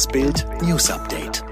Das 0.00 0.08
Bild 0.08 0.46
News 0.62 0.90
Update. 0.90 1.44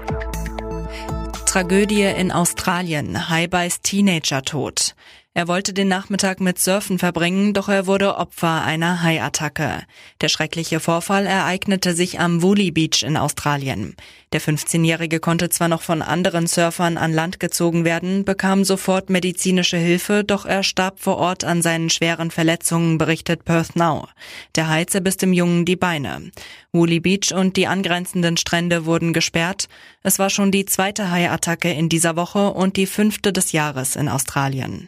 Tragödie 1.45 2.01
in 2.01 2.31
Australien. 2.31 3.15
Beißt 3.47 3.83
Teenager 3.83 4.41
tot. 4.41 4.95
Er 5.39 5.47
wollte 5.47 5.73
den 5.73 5.87
Nachmittag 5.87 6.41
mit 6.41 6.59
Surfen 6.59 6.99
verbringen, 6.99 7.53
doch 7.53 7.69
er 7.69 7.87
wurde 7.87 8.17
Opfer 8.17 8.61
einer 8.61 9.01
Haiattacke. 9.01 9.83
Der 10.19 10.27
schreckliche 10.27 10.81
Vorfall 10.81 11.25
ereignete 11.25 11.93
sich 11.93 12.19
am 12.19 12.41
Woolly 12.41 12.71
Beach 12.71 13.03
in 13.03 13.15
Australien. 13.15 13.95
Der 14.33 14.41
15-Jährige 14.41 15.21
konnte 15.21 15.47
zwar 15.49 15.69
noch 15.69 15.81
von 15.81 16.01
anderen 16.01 16.45
Surfern 16.45 16.97
an 16.97 17.13
Land 17.13 17.39
gezogen 17.39 17.85
werden, 17.85 18.25
bekam 18.25 18.65
sofort 18.65 19.09
medizinische 19.09 19.77
Hilfe, 19.77 20.25
doch 20.25 20.45
er 20.45 20.61
starb 20.61 20.99
vor 20.99 21.15
Ort 21.15 21.45
an 21.45 21.61
seinen 21.61 21.89
schweren 21.89 22.31
Verletzungen, 22.31 22.97
berichtet 22.97 23.45
Perth 23.45 23.77
Now. 23.77 24.09
Der 24.57 24.67
Hai 24.67 24.83
zerbiss 24.83 25.15
dem 25.15 25.31
Jungen 25.31 25.63
die 25.63 25.77
Beine. 25.77 26.31
Woolly 26.73 26.99
Beach 26.99 27.33
und 27.33 27.55
die 27.55 27.67
angrenzenden 27.67 28.35
Strände 28.35 28.85
wurden 28.85 29.13
gesperrt. 29.13 29.69
Es 30.03 30.19
war 30.19 30.29
schon 30.29 30.51
die 30.51 30.65
zweite 30.65 31.09
Haiattacke 31.09 31.71
in 31.71 31.87
dieser 31.87 32.17
Woche 32.17 32.51
und 32.51 32.75
die 32.75 32.87
fünfte 32.87 33.31
des 33.31 33.53
Jahres 33.53 33.95
in 33.95 34.09
Australien. 34.09 34.85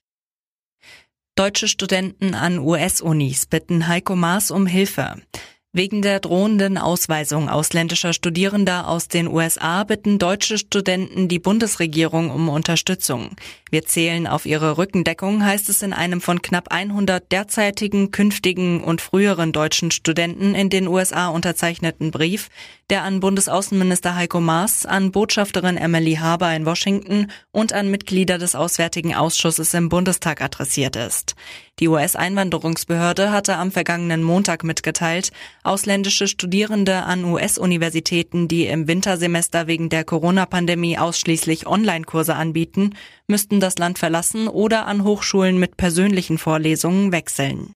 Deutsche 1.35 1.69
Studenten 1.69 2.35
an 2.35 2.59
US-Unis 2.59 3.45
bitten 3.45 3.87
Heiko 3.87 4.17
Maas 4.17 4.51
um 4.51 4.65
Hilfe. 4.65 5.15
Wegen 5.71 6.01
der 6.01 6.19
drohenden 6.19 6.77
Ausweisung 6.77 7.47
ausländischer 7.47 8.11
Studierender 8.11 8.89
aus 8.89 9.07
den 9.07 9.29
USA 9.29 9.85
bitten 9.85 10.19
deutsche 10.19 10.57
Studenten 10.57 11.29
die 11.29 11.39
Bundesregierung 11.39 12.29
um 12.29 12.49
Unterstützung. 12.49 13.37
Wir 13.69 13.85
zählen 13.85 14.27
auf 14.27 14.45
ihre 14.45 14.77
Rückendeckung, 14.77 15.45
heißt 15.45 15.69
es 15.69 15.81
in 15.81 15.93
einem 15.93 16.19
von 16.19 16.41
knapp 16.41 16.73
100 16.73 17.31
derzeitigen, 17.31 18.11
künftigen 18.11 18.83
und 18.83 18.99
früheren 18.99 19.53
deutschen 19.53 19.91
Studenten 19.91 20.53
in 20.53 20.69
den 20.69 20.89
USA 20.89 21.29
unterzeichneten 21.29 22.11
Brief, 22.11 22.49
der 22.91 23.03
an 23.03 23.21
Bundesaußenminister 23.21 24.15
Heiko 24.15 24.41
Maas, 24.41 24.85
an 24.85 25.13
Botschafterin 25.13 25.77
Emily 25.77 26.15
Haber 26.15 26.53
in 26.53 26.65
Washington 26.65 27.31
und 27.51 27.71
an 27.71 27.89
Mitglieder 27.89 28.37
des 28.37 28.53
Auswärtigen 28.53 29.15
Ausschusses 29.15 29.73
im 29.73 29.87
Bundestag 29.87 30.41
adressiert 30.41 30.97
ist. 30.97 31.35
Die 31.79 31.87
US-Einwanderungsbehörde 31.87 33.31
hatte 33.31 33.55
am 33.55 33.71
vergangenen 33.71 34.23
Montag 34.23 34.65
mitgeteilt, 34.65 35.31
ausländische 35.63 36.27
Studierende 36.27 37.03
an 37.03 37.23
US-Universitäten, 37.23 38.49
die 38.49 38.65
im 38.65 38.89
Wintersemester 38.89 39.67
wegen 39.67 39.87
der 39.87 40.03
Corona-Pandemie 40.03 40.97
ausschließlich 40.97 41.67
Online-Kurse 41.67 42.35
anbieten, 42.35 42.95
müssten 43.25 43.61
das 43.61 43.77
Land 43.77 43.99
verlassen 43.99 44.49
oder 44.49 44.85
an 44.85 45.05
Hochschulen 45.05 45.57
mit 45.57 45.77
persönlichen 45.77 46.37
Vorlesungen 46.37 47.13
wechseln. 47.13 47.71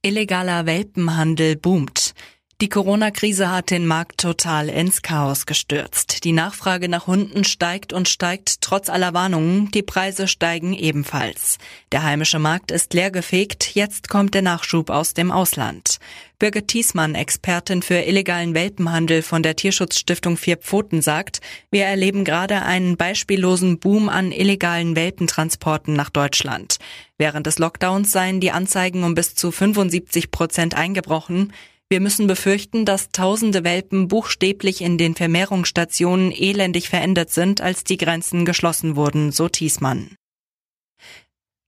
Illegaler 0.00 0.64
Welpenhandel 0.64 1.56
boomt. 1.56 2.13
Die 2.60 2.68
Corona-Krise 2.68 3.50
hat 3.50 3.70
den 3.70 3.84
Markt 3.84 4.20
total 4.20 4.68
ins 4.68 5.02
Chaos 5.02 5.44
gestürzt. 5.44 6.22
Die 6.22 6.30
Nachfrage 6.30 6.88
nach 6.88 7.08
Hunden 7.08 7.42
steigt 7.42 7.92
und 7.92 8.08
steigt 8.08 8.60
trotz 8.60 8.88
aller 8.88 9.12
Warnungen. 9.12 9.72
Die 9.72 9.82
Preise 9.82 10.28
steigen 10.28 10.72
ebenfalls. 10.72 11.58
Der 11.90 12.04
heimische 12.04 12.38
Markt 12.38 12.70
ist 12.70 12.94
leergefegt. 12.94 13.74
Jetzt 13.74 14.08
kommt 14.08 14.34
der 14.34 14.42
Nachschub 14.42 14.90
aus 14.90 15.14
dem 15.14 15.32
Ausland. 15.32 15.98
Birgit 16.38 16.68
Thiesmann, 16.68 17.16
Expertin 17.16 17.82
für 17.82 17.96
illegalen 17.96 18.54
Welpenhandel 18.54 19.22
von 19.22 19.42
der 19.42 19.56
Tierschutzstiftung 19.56 20.36
Vier 20.36 20.56
Pfoten, 20.56 21.02
sagt, 21.02 21.40
wir 21.72 21.86
erleben 21.86 22.24
gerade 22.24 22.62
einen 22.62 22.96
beispiellosen 22.96 23.80
Boom 23.80 24.08
an 24.08 24.30
illegalen 24.30 24.94
Welpentransporten 24.94 25.94
nach 25.94 26.10
Deutschland. 26.10 26.78
Während 27.18 27.46
des 27.46 27.58
Lockdowns 27.58 28.12
seien 28.12 28.40
die 28.40 28.52
Anzeigen 28.52 29.02
um 29.02 29.14
bis 29.14 29.34
zu 29.34 29.50
75 29.50 30.30
Prozent 30.30 30.74
eingebrochen. 30.74 31.52
Wir 31.94 32.00
müssen 32.00 32.26
befürchten, 32.26 32.84
dass 32.84 33.10
tausende 33.10 33.62
Welpen 33.62 34.08
buchstäblich 34.08 34.80
in 34.80 34.98
den 34.98 35.14
Vermehrungsstationen 35.14 36.32
elendig 36.32 36.88
verändert 36.88 37.30
sind, 37.30 37.60
als 37.60 37.84
die 37.84 37.98
Grenzen 37.98 38.44
geschlossen 38.44 38.96
wurden, 38.96 39.30
so 39.30 39.48
Thiesmann. 39.48 40.16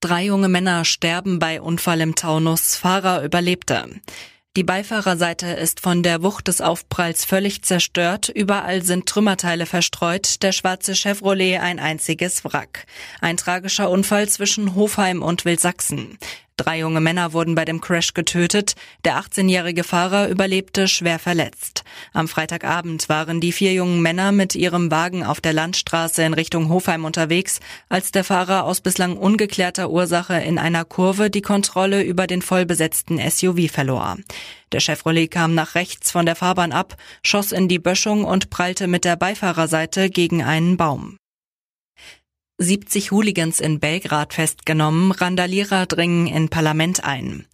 Drei 0.00 0.24
junge 0.24 0.48
Männer 0.48 0.84
sterben 0.84 1.38
bei 1.38 1.60
Unfall 1.60 2.00
im 2.00 2.16
Taunus, 2.16 2.74
Fahrer 2.74 3.22
überlebte. 3.22 3.88
Die 4.56 4.64
Beifahrerseite 4.64 5.46
ist 5.46 5.78
von 5.78 6.02
der 6.02 6.24
Wucht 6.24 6.48
des 6.48 6.60
Aufpralls 6.60 7.24
völlig 7.24 7.62
zerstört, 7.62 8.28
überall 8.28 8.82
sind 8.82 9.06
Trümmerteile 9.06 9.66
verstreut, 9.66 10.42
der 10.42 10.50
schwarze 10.50 10.96
Chevrolet 10.96 11.58
ein 11.58 11.78
einziges 11.78 12.44
Wrack. 12.44 12.86
Ein 13.20 13.36
tragischer 13.36 13.90
Unfall 13.90 14.28
zwischen 14.28 14.74
Hofheim 14.74 15.22
und 15.22 15.44
Wilsachsen. 15.44 16.18
Drei 16.58 16.78
junge 16.78 17.02
Männer 17.02 17.34
wurden 17.34 17.54
bei 17.54 17.66
dem 17.66 17.82
Crash 17.82 18.14
getötet. 18.14 18.76
Der 19.04 19.20
18-jährige 19.20 19.84
Fahrer 19.84 20.28
überlebte 20.28 20.88
schwer 20.88 21.18
verletzt. 21.18 21.84
Am 22.14 22.28
Freitagabend 22.28 23.10
waren 23.10 23.42
die 23.42 23.52
vier 23.52 23.74
jungen 23.74 24.00
Männer 24.00 24.32
mit 24.32 24.54
ihrem 24.54 24.90
Wagen 24.90 25.22
auf 25.22 25.42
der 25.42 25.52
Landstraße 25.52 26.22
in 26.22 26.32
Richtung 26.32 26.70
Hofheim 26.70 27.04
unterwegs, 27.04 27.60
als 27.90 28.10
der 28.10 28.24
Fahrer 28.24 28.64
aus 28.64 28.80
bislang 28.80 29.18
ungeklärter 29.18 29.90
Ursache 29.90 30.40
in 30.40 30.58
einer 30.58 30.86
Kurve 30.86 31.28
die 31.28 31.42
Kontrolle 31.42 32.02
über 32.02 32.26
den 32.26 32.40
vollbesetzten 32.40 33.18
SUV 33.18 33.70
verlor. 33.70 34.16
Der 34.72 34.80
Chevrolet 34.80 35.28
kam 35.28 35.54
nach 35.54 35.74
rechts 35.74 36.10
von 36.10 36.24
der 36.24 36.36
Fahrbahn 36.36 36.72
ab, 36.72 36.96
schoss 37.22 37.52
in 37.52 37.68
die 37.68 37.78
Böschung 37.78 38.24
und 38.24 38.48
prallte 38.48 38.86
mit 38.86 39.04
der 39.04 39.16
Beifahrerseite 39.16 40.08
gegen 40.08 40.42
einen 40.42 40.78
Baum. 40.78 41.18
70 42.58 43.10
Hooligans 43.10 43.60
in 43.60 43.80
Belgrad 43.80 44.32
festgenommen, 44.32 45.12
Randalierer 45.12 45.84
dringen 45.84 46.26
in 46.26 46.48
Parlament 46.48 47.04
ein. 47.04 47.44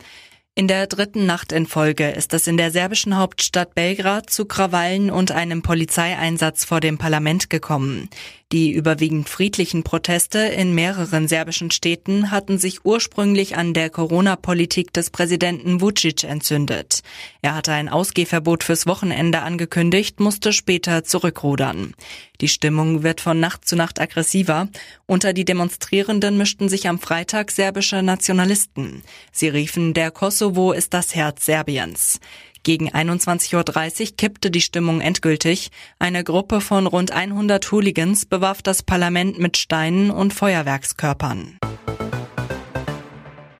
In 0.54 0.68
der 0.68 0.86
dritten 0.86 1.26
Nacht 1.26 1.50
in 1.50 1.66
Folge 1.66 2.10
ist 2.10 2.32
es 2.34 2.46
in 2.46 2.56
der 2.56 2.70
serbischen 2.70 3.16
Hauptstadt 3.16 3.74
Belgrad 3.74 4.30
zu 4.30 4.44
Krawallen 4.44 5.10
und 5.10 5.32
einem 5.32 5.62
Polizeieinsatz 5.62 6.64
vor 6.64 6.78
dem 6.78 6.98
Parlament 6.98 7.50
gekommen. 7.50 8.10
Die 8.52 8.70
überwiegend 8.70 9.30
friedlichen 9.30 9.82
Proteste 9.82 10.38
in 10.38 10.74
mehreren 10.74 11.26
serbischen 11.26 11.70
Städten 11.70 12.30
hatten 12.30 12.58
sich 12.58 12.84
ursprünglich 12.84 13.56
an 13.56 13.72
der 13.72 13.88
Corona-Politik 13.88 14.92
des 14.92 15.08
Präsidenten 15.08 15.80
Vucic 15.80 16.24
entzündet. 16.24 17.00
Er 17.40 17.54
hatte 17.54 17.72
ein 17.72 17.88
Ausgehverbot 17.88 18.62
fürs 18.62 18.86
Wochenende 18.86 19.40
angekündigt, 19.40 20.20
musste 20.20 20.52
später 20.52 21.02
zurückrudern. 21.02 21.94
Die 22.42 22.48
Stimmung 22.48 23.02
wird 23.02 23.22
von 23.22 23.40
Nacht 23.40 23.64
zu 23.64 23.74
Nacht 23.74 23.98
aggressiver. 23.98 24.68
Unter 25.06 25.32
die 25.32 25.46
Demonstrierenden 25.46 26.36
mischten 26.36 26.68
sich 26.68 26.88
am 26.88 26.98
Freitag 26.98 27.52
serbische 27.52 28.02
Nationalisten. 28.02 29.02
Sie 29.30 29.48
riefen, 29.48 29.94
der 29.94 30.10
Kosovo 30.10 30.72
ist 30.72 30.92
das 30.92 31.14
Herz 31.14 31.46
Serbiens. 31.46 32.20
Gegen 32.64 32.90
21.30 32.90 34.00
Uhr 34.10 34.16
kippte 34.16 34.50
die 34.50 34.60
Stimmung 34.60 35.00
endgültig. 35.00 35.70
Eine 35.98 36.22
Gruppe 36.22 36.60
von 36.60 36.86
rund 36.86 37.10
100 37.10 37.72
Hooligans 37.72 38.26
bewarf 38.26 38.62
das 38.62 38.82
Parlament 38.82 39.38
mit 39.38 39.56
Steinen 39.56 40.10
und 40.10 40.32
Feuerwerkskörpern. 40.32 41.58